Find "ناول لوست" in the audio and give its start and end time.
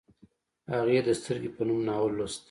1.87-2.39